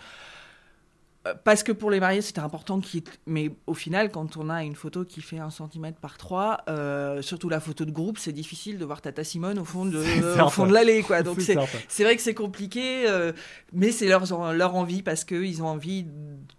[1.26, 2.80] Euh, parce que pour les mariés, c'était important.
[3.26, 7.22] Mais au final, quand on a une photo qui fait un centimètre par 3, euh,
[7.22, 10.02] surtout la photo de groupe, c'est difficile de voir Tata Simone au fond de,
[10.50, 11.02] fond de l'allée.
[11.02, 11.22] Quoi.
[11.22, 13.32] Donc c'est vrai que c'est compliqué, euh,
[13.72, 16.06] mais c'est leur, leur envie parce qu'ils ont envie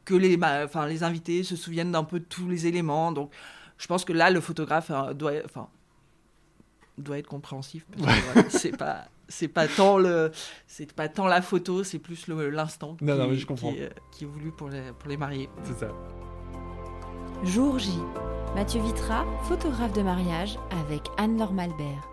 [0.05, 3.11] que les, enfin, les invités se souviennent d'un peu de tous les éléments.
[3.11, 3.31] Donc
[3.77, 5.69] je pense que là, le photographe doit, enfin,
[6.97, 7.85] doit être compréhensif.
[8.49, 10.31] c'est pas c'est pas tant le
[10.67, 13.05] c'est pas tant la photo c'est plus l'instant qui,
[14.11, 15.49] qui, est voulu pour les, pour les mariés.
[15.63, 15.91] C'est ça.
[17.43, 17.91] Jour J.
[18.55, 22.09] Mathieu Vitra photographe de mariage avec Anne-Laure Malbert.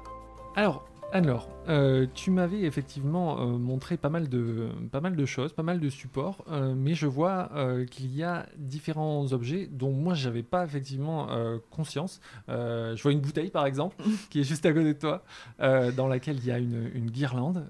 [0.56, 5.52] Alors alors, euh, tu m'avais effectivement euh, montré pas mal, de, pas mal de choses,
[5.52, 7.52] pas mal de supports, euh, mais je vois
[7.88, 11.28] qu'il y a différents objets dont moi j'avais pas effectivement
[11.70, 12.20] conscience.
[12.48, 13.96] je vois une bouteille par exemple
[14.30, 15.22] qui est juste à côté de toi,
[15.60, 17.68] dans laquelle il y a une, une guirlande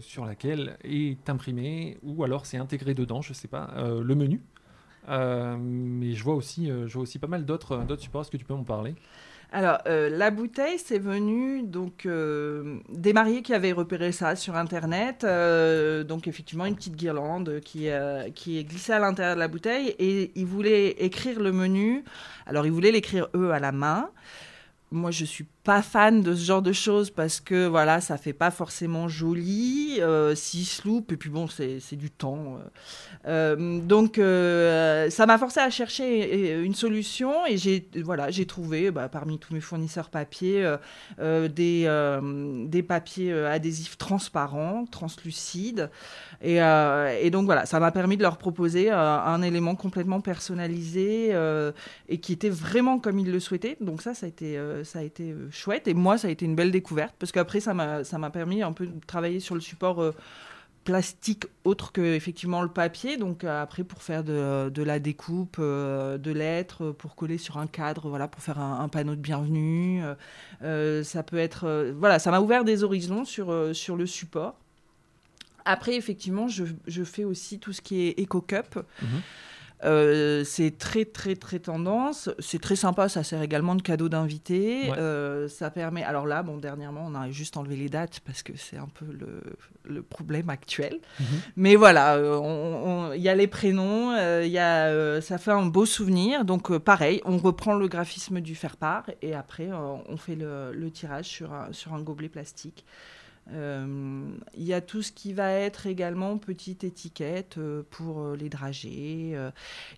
[0.00, 4.42] sur laquelle est imprimé ou alors c'est intégré dedans, je sais pas, le menu.
[5.08, 8.22] mais je vois aussi, je vois aussi pas mal d'autres supports.
[8.22, 8.96] Est-ce que tu peux m'en parler?
[9.52, 14.56] Alors, euh, la bouteille, c'est venu donc euh, des mariés qui avaient repéré ça sur
[14.56, 15.22] Internet.
[15.22, 17.88] Euh, donc, effectivement, une petite guirlande qui,
[18.34, 19.94] qui est glissée à l'intérieur de la bouteille.
[20.00, 22.04] Et ils voulaient écrire le menu.
[22.46, 24.10] Alors, ils voulaient l'écrire eux à la main.
[24.90, 28.34] Moi, je suis pas fan de ce genre de choses parce que voilà, ça fait
[28.34, 32.58] pas forcément joli, euh, si se et puis bon, c'est du temps.
[33.26, 33.56] Euh.
[33.56, 34.16] Euh, donc,
[35.10, 39.54] ça m'a forcé à chercher une solution et j'ai voilà, j'ai trouvé bah, parmi tous
[39.54, 40.70] mes fournisseurs papier
[41.18, 42.18] des,
[42.66, 45.90] des papiers adhésifs transparents, translucides.
[46.42, 51.34] Et, et donc voilà, ça m'a permis de leur proposer un élément complètement personnalisé
[52.10, 53.78] et qui était vraiment comme ils le souhaitaient.
[53.80, 55.88] Donc ça, ça a été, ça a été chouette.
[55.88, 58.86] Et moi, ça a été une belle découverte parce qu'après, ça m'a permis un peu
[58.86, 60.12] de travailler sur le support euh,
[60.84, 63.16] plastique autre que effectivement le papier.
[63.16, 67.66] Donc euh, après, pour faire de, la découpe euh, de lettres, pour coller sur un
[67.66, 70.02] cadre, voilà, pour faire un, panneau de bienvenue.
[70.60, 74.56] ça peut être, voilà, ça m'a ouvert des horizons sur, sur le support.
[75.66, 78.80] Après, effectivement, je, je, fais aussi tout ce qui est éco-cup.
[79.00, 79.08] Mhm.
[79.84, 82.30] Euh, c'est très très très tendance.
[82.38, 83.08] C'est très sympa.
[83.08, 84.92] Ça sert également de cadeau d'invité.
[84.96, 86.02] Euh, ça permet.
[86.02, 89.06] Alors là, bon, dernièrement, on a juste enlevé les dates parce que c'est un peu
[89.06, 89.40] le,
[89.84, 90.98] le problème actuel.
[91.20, 91.26] Mhm.
[91.56, 94.16] Mais voilà, euh, il y a les prénoms.
[94.42, 96.44] Il y a, ça fait un beau souvenir.
[96.44, 100.90] Donc pareil, on reprend le graphisme du faire part et après on fait le, le
[100.90, 102.84] tirage sur un, sur un gobelet plastique.
[103.52, 104.26] Euh,
[104.56, 108.48] il y a tout ce qui va être également petite étiquette euh, pour euh, les
[108.48, 109.36] dragées.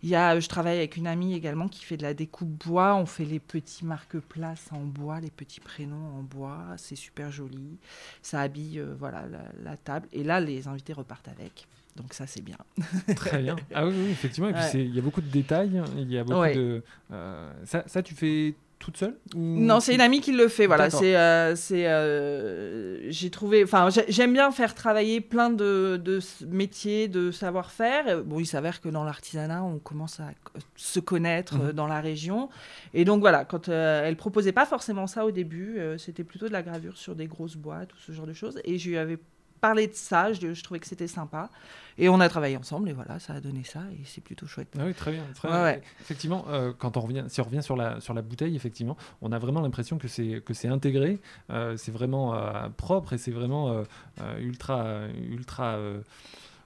[0.02, 2.96] Il y a, je travaille avec une amie également qui fait de la découpe bois.
[2.96, 6.64] On fait les petits marque-places en bois, les petits prénoms en bois.
[6.76, 7.78] C'est super joli.
[8.22, 9.24] Ça habille voilà,
[9.62, 10.08] la, table.
[10.12, 11.66] Et là, les invités repartent avec.
[11.94, 12.58] Donc ça, c'est bien.
[13.16, 13.56] Très bien.
[13.74, 14.50] Ah oui, effectivement.
[14.50, 15.82] Et puis il y a beaucoup de détails.
[15.96, 16.82] Il y a beaucoup de...
[17.64, 20.66] ça, ça, tu fais toute seule Non, c'est une amie qui le fait.
[20.66, 23.64] Voilà, c'est, euh, c'est, euh, j'ai trouvé.
[23.64, 28.22] Enfin, j'aime bien faire travailler plein de, de métiers, de savoir-faire.
[28.22, 30.30] Bon, il s'avère que dans l'artisanat, on commence à
[30.76, 31.72] se connaître mhm.
[31.72, 32.48] dans la région.
[32.94, 36.52] Et donc voilà, quand euh, elle proposait pas forcément ça au début, c'était plutôt de
[36.52, 38.60] la gravure sur des grosses boîtes ou ce genre de choses.
[38.64, 39.18] Et je lui avais
[39.60, 40.32] parlé de ça.
[40.32, 41.50] Je, trouvais que c'était sympa.
[41.98, 44.68] Et on a travaillé ensemble et voilà, ça a donné ça et c'est plutôt chouette.
[44.78, 45.22] Ah oui, très bien.
[45.34, 45.82] Très.
[46.00, 49.32] Effectivement, euh, quand on revient, si on revient sur la, sur la bouteille, effectivement, on
[49.32, 53.30] a vraiment l'impression que c'est, que c'est intégré, euh, c'est vraiment euh, propre et c'est
[53.30, 53.82] vraiment
[54.38, 55.78] ultra, ultra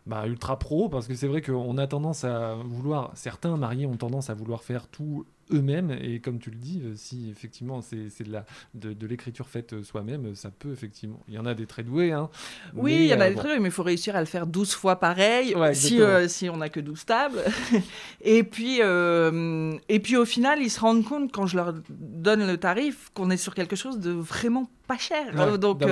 [0.06, 3.96] bah, ultra pro parce que c'est vrai qu'on a tendance à vouloir, certains mariés ont
[3.96, 8.22] tendance à vouloir faire tout eux-mêmes et comme tu le dis, euh, si effectivement c'est
[8.22, 11.66] de, la, de, l'écriture faite euh, soi-même, ça peut effectivement, il y en a des
[11.66, 12.12] très doués.
[12.12, 12.30] Hein,
[12.74, 14.26] oui, il y en a euh, des très doués, mais il faut réussir à le
[14.26, 17.42] faire 12 fois pareil si, si on n'a que 12 tables.
[18.20, 22.56] et, puis, et puis au final, ils se rendent compte quand je leur donne le
[22.56, 25.58] tarif qu'on est sur quelque chose de vraiment pas cher.
[25.58, 25.82] Donc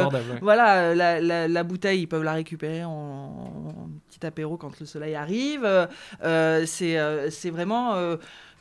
[0.43, 5.67] voilà, la, la, bouteille, ils peuvent la récupérer en, petit apéro quand le soleil arrive.
[6.67, 8.17] c'est c'est vraiment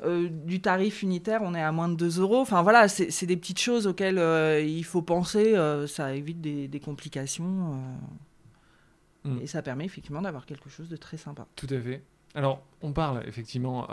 [0.06, 2.40] euh, du tarif unitaire, on est à moins de 2 euros.
[2.40, 5.56] Enfin voilà, c'est des petites choses auxquelles euh, il faut penser.
[5.56, 7.82] Euh, ça évite des, complications.
[9.24, 9.40] Mm.
[9.42, 11.48] Et ça permet effectivement d'avoir quelque chose de très sympa.
[11.56, 12.04] Tout à fait.
[12.36, 13.88] Alors, on parle effectivement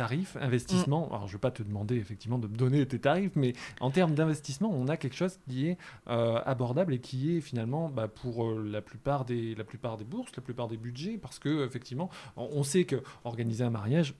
[0.00, 1.08] tarif, investissement.
[1.08, 1.12] Mm.
[1.12, 3.90] Alors, je ne vais pas te demander effectivement de me donner tes tarifs, mais en
[3.90, 8.50] termes d'investissement, on a quelque chose qui est abordable et qui est finalement bah, pour
[8.54, 12.62] la, plupart des, la plupart des bourses, la plupart des budgets, parce que effectivement, on
[12.62, 14.14] sait que organiser un mariage,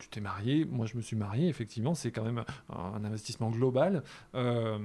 [0.00, 4.02] tu t'es marié, moi je me suis marié, effectivement, c'est quand même un investissement global,
[4.34, 4.78] euh,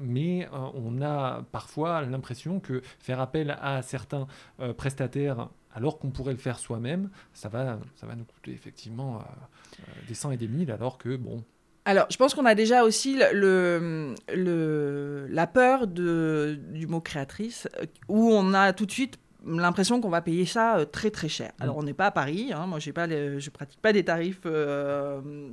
[0.00, 4.26] mais euh, on a parfois l'impression que faire appel à certains
[4.60, 9.22] euh, prestataires alors qu'on pourrait le faire soi-même, ça va, ça va nous coûter effectivement
[10.06, 11.44] des cent et des mille, alors que bon,
[11.84, 17.66] alors, je pense qu'on a déjà aussi le, le, la peur de, du mot créatrice,
[18.08, 21.52] où on a tout de suite l'impression qu'on va payer ça euh, très très cher.
[21.60, 21.78] Alors mm.
[21.78, 22.66] on n'est pas à Paris, hein.
[22.66, 25.48] moi j'ai pas je pratique pas des tarifs euh,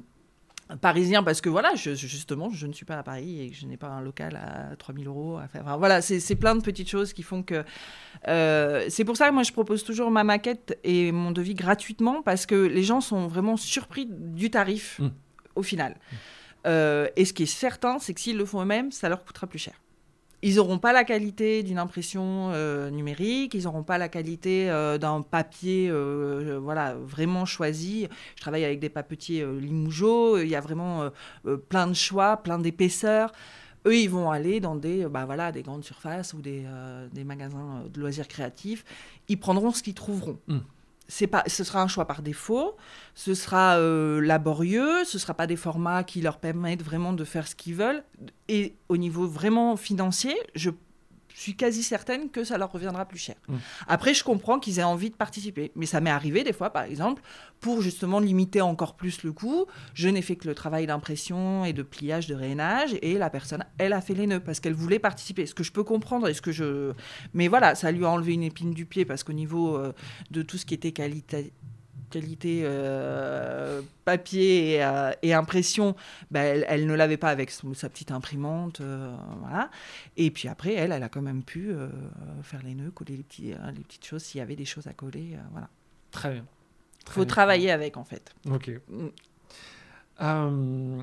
[0.82, 3.65] parisiens parce que voilà, je, justement je ne suis pas à Paris et que je
[3.65, 5.63] n'ai pas un local à 3000 euros à faire.
[5.78, 7.63] voilà, c'est plein de petites choses qui font que...
[8.28, 12.21] Euh, c'est pour ça que moi je propose toujours ma maquette et mon devis gratuitement
[12.21, 15.10] parce que les gens sont vraiment surpris du tarif mm.
[15.56, 15.95] au final.
[16.12, 16.67] Mm.
[17.15, 19.60] et ce qui est certain, c'est que s'ils le font eux-mêmes, ça leur coûtera plus
[19.60, 19.75] cher.
[20.45, 24.99] Ils n'auront pas la qualité d'une impression euh, numérique, ils n'auront pas la qualité euh,
[24.99, 28.08] d'un papier euh, voilà, vraiment choisi.
[28.36, 31.10] Je travaille avec des papetiers Limougeot, il y a vraiment
[31.67, 33.31] plein de choix, plein d'épaisseurs.
[33.88, 36.63] Eux, ils vont aller dans des, bah voilà, des grandes surfaces ou des,
[37.12, 38.86] des magasins de loisirs créatifs.
[39.27, 40.38] Ils prendront ce qu'ils trouveront.
[40.47, 40.60] Mmh
[41.28, 42.76] pas, ce sera un choix par défaut,
[43.13, 47.24] ce sera euh, laborieux, ce ne sera pas des formats qui leur permettent vraiment de
[47.24, 48.04] faire ce qu'ils veulent.
[48.48, 50.72] Et au niveau vraiment financier, je
[51.36, 53.36] je suis quasi certaine que ça leur reviendra plus cher.
[53.50, 53.56] Mmh.
[53.89, 55.74] Après, je comprends qu'ils aient envie de participer.
[55.76, 57.21] Mais ça m'est arrivé des fois, par exemple,
[57.60, 61.74] pour justement limiter encore plus le coût, je n'ai fait que le travail d'impression et
[61.74, 64.98] de pliage, de rénage, et la personne, elle a fait les nœuds parce qu'elle voulait
[64.98, 65.45] participer.
[65.45, 66.93] Ce que je peux comprendre, et ce que je...
[67.34, 69.91] Mais voilà, ça lui a enlevé une épine du pied parce qu'au niveau euh,
[70.32, 71.52] de tout ce qui était qualité
[72.10, 75.96] qualité euh, papier euh, et, impression,
[76.32, 78.82] bah, elle, ne l'avait pas avec sa petite imprimante.
[78.82, 79.70] Euh, voilà.
[80.18, 81.74] Et puis après, elle, elle a quand même pu
[82.44, 84.94] faire les nœuds, coller les, petits, les petites choses, s'il y avait des choses à
[84.94, 85.38] coller.
[85.52, 85.70] voilà.
[86.12, 86.46] Très bien.
[87.08, 88.34] Il faut travailler avec, en fait.
[88.50, 88.72] Ok.
[90.20, 91.02] Mm.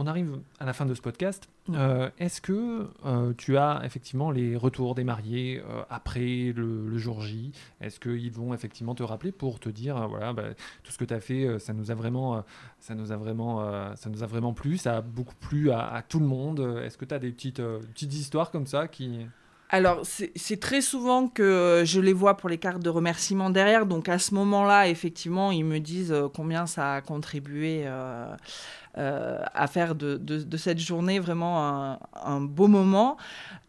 [0.00, 1.46] On arrive à la fin de ce podcast.
[1.74, 7.20] Euh, est-ce que euh, tu as effectivement les retours des mariés euh, après le, jour
[7.20, 7.52] J?
[7.82, 10.44] Est-ce qu'ils vont effectivement te rappeler pour te dire voilà bah,
[10.82, 12.42] tout ce que tu as fait, ça nous a vraiment,
[12.78, 16.18] ça nous a vraiment, ça nous a vraiment plu, ça a beaucoup plu à, tout
[16.18, 16.80] le monde.
[16.82, 19.26] Est-ce que tu as des petites, petites histoires comme ça qui
[19.72, 23.86] alors, c'est très souvent que je les vois pour les cartes de remerciement derrière.
[23.86, 27.86] Donc, à ce moment-là, effectivement, ils me disent combien ça a contribué
[28.94, 33.16] à faire de, cette journée vraiment un beau moment.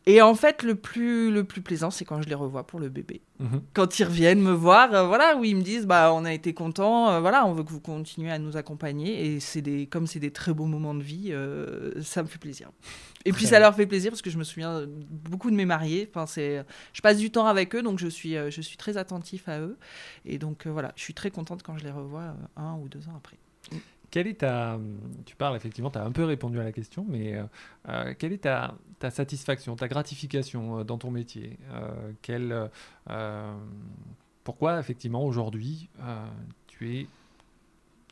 [0.08, 2.90] Et en fait, le plus, le plus plaisant, c'est quand je les revois pour le
[2.90, 3.22] bébé.
[3.40, 3.62] Mhm.
[3.74, 6.56] Quand ils reviennent me voir, euh, voilà, où ils me disent, bah, on a été
[6.56, 9.26] contents, euh, voilà, on veut que vous continuez à nous accompagner.
[9.26, 12.40] Et c'est des, comme c'est des très beaux moments de vie, euh, ça me fait
[12.40, 12.72] plaisir.
[13.26, 16.10] Et puis ça leur fait plaisir parce que je me souviens beaucoup de mes mariés.
[16.10, 19.48] Enfin, c'est, je passe du temps avec eux, donc je suis, je suis très attentif
[19.48, 19.78] à eux.
[20.26, 23.14] Et donc voilà, je suis très contente quand je les revois un ou deux ans
[23.16, 23.38] après.
[24.12, 24.78] Quelle est ta.
[25.26, 27.44] Tu parles effectivement, tu as un peu répondu à la question, mais euh,
[27.88, 31.58] euh, quelle est ta, ta, satisfaction, ta gratification euh, dans ton métier
[32.22, 32.70] quelle,
[34.44, 35.90] Pourquoi, effectivement, aujourd'hui,
[36.68, 37.08] tu es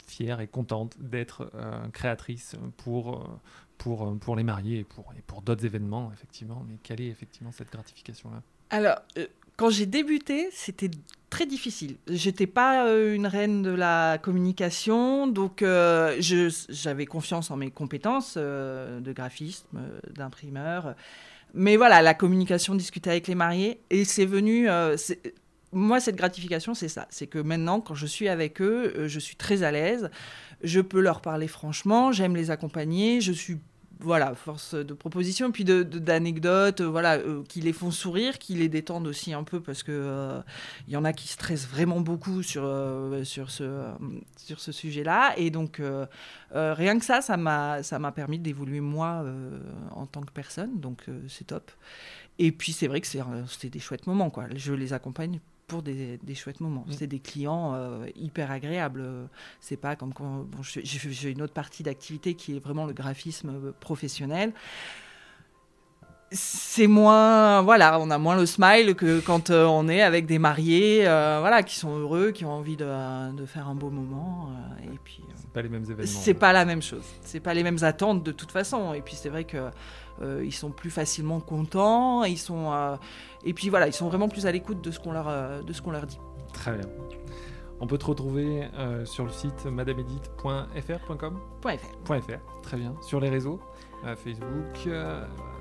[0.08, 1.52] fière et contente d'être
[1.92, 3.30] créatrice pour,
[3.78, 6.66] pour, pour les mariés et pour, et pour d'autres événements, effectivement.
[6.68, 8.42] Mais quelle est effectivement cette gratification-là?
[8.70, 9.00] Alors,
[9.58, 10.90] quand j'ai débuté, c'était
[11.30, 11.98] très difficile.
[12.08, 18.36] J'étais pas euh, une reine de la communication, donc euh, j'avais confiance en mes compétences
[18.38, 19.80] euh, de graphisme,
[20.14, 20.96] d'imprimeur.
[21.54, 24.68] Mais voilà, la communication, discuter avec les mariés, et c'est venu.
[25.72, 27.08] moi, cette gratification, c'est ça.
[27.10, 30.12] C'est que maintenant, quand je suis avec eux, je suis très à l'aise.
[30.62, 32.12] Je peux leur parler franchement.
[32.12, 33.22] J'aime les accompagner.
[33.22, 33.58] Je suis
[34.00, 38.70] voilà, force de proposition, puis d'anecdotes, de, voilà, euh, qui les font sourire, qui les
[38.70, 40.42] détendent aussi un peu, parce que euh,
[40.88, 43.92] il y en a qui stressent vraiment beaucoup sur, euh, sur ce,
[44.38, 45.34] sur ce sujet-là.
[45.38, 45.82] Et donc,
[46.52, 49.26] rien que ça, ça m'a permis d'évoluer moi
[49.92, 51.72] en tant que personne, donc c'est top.
[52.38, 54.46] Et puis, c'est vrai que c'était des chouettes moments, quoi.
[54.56, 56.84] Je les accompagne pour des, chouettes moments.
[56.88, 56.92] Mm.
[56.92, 59.06] C'est des clients euh, hyper agréables.
[59.62, 63.72] C'est pas comme quand bon, j'ai une autre partie d'activité qui est vraiment le graphisme
[63.80, 64.52] professionnel.
[66.32, 70.38] C'est moins, voilà, on a moins le smile que quand euh, on est avec des
[70.38, 74.52] mariés, euh, voilà, qui sont heureux, qui ont envie de, de faire un beau moment.
[74.84, 76.06] et puis, c'est pas les mêmes événements.
[76.06, 77.06] C'est pas la même chose.
[77.22, 78.94] C'est pas les mêmes attentes de toute façon.
[78.94, 79.72] Et puis c'est vrai que
[80.22, 82.98] euh, ils sont plus facilement contents, ils sont, euh,
[83.46, 85.72] et puis voilà, ils sont vraiment plus à l'écoute de ce qu'on leur, euh, de
[85.72, 86.20] ce qu'on leur dit.
[86.54, 86.88] Très bien.
[87.80, 88.68] On peut te retrouver
[89.06, 92.10] sur le site madameedith.fr.com .fr.
[92.62, 92.94] très bien.
[93.02, 93.62] Sur les réseaux?
[94.04, 94.90] Facebook,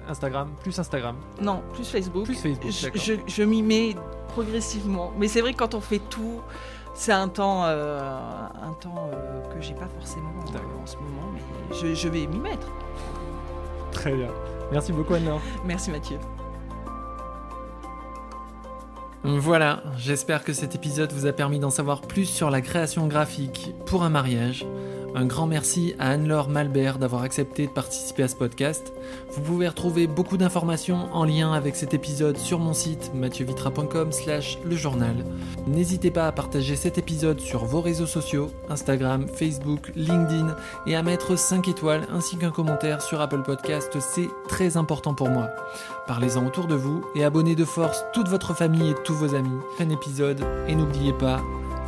[0.08, 2.24] Instagram, plus Instagram Non, plus Facebook.
[2.24, 3.94] Plus Facebook, je, je, m'y mets
[4.28, 5.12] progressivement.
[5.16, 6.40] Mais c'est vrai que quand on fait tout,
[6.92, 9.10] c'est un temps, un temps
[9.54, 10.32] que j'ai pas forcément
[10.82, 12.68] en ce moment, mais je, je vais m'y mettre.
[13.92, 14.28] Très bien.
[14.72, 15.30] Merci beaucoup, anne
[15.64, 16.18] Merci, Mathieu.
[19.24, 23.74] Voilà, j'espère que cet épisode vous a permis d'en savoir plus sur la création graphique
[23.84, 24.64] pour un mariage.
[25.18, 28.92] Un grand merci à Anne-Laure Malbert d'avoir accepté de participer à ce podcast.
[29.32, 34.60] Vous pouvez retrouver beaucoup d'informations en lien avec cet épisode sur mon site mathieuvitra.com slash
[34.64, 35.16] le journal.
[35.66, 40.54] N'hésitez pas à partager cet épisode sur vos réseaux sociaux, Instagram, Facebook, LinkedIn
[40.86, 45.30] et à mettre 5 étoiles ainsi qu'un commentaire sur Apple Podcast, c'est très important pour
[45.30, 45.48] moi.
[46.06, 49.58] Parlez-en autour de vous et abonnez de force toute votre famille et tous vos amis.
[49.80, 51.42] Un épisode et n'oubliez pas,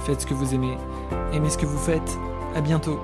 [0.05, 0.77] faites ce que vous aimez,
[1.33, 2.19] aimez ce que vous faites
[2.57, 3.01] à bientôt.